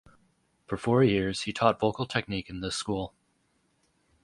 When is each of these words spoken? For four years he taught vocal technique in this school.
For 0.65 0.77
four 0.77 1.03
years 1.03 1.41
he 1.41 1.53
taught 1.53 1.79
vocal 1.79 2.07
technique 2.07 2.49
in 2.49 2.61
this 2.61 2.75
school. 2.75 3.13